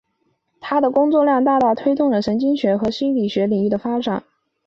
[0.59, 4.23] 他的工作大大推动了神经学和心理学领域的发展。